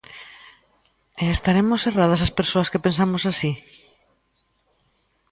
[1.23, 3.51] E estaremos erradas as persoas que pensamos así?